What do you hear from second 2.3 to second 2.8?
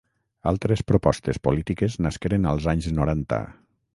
als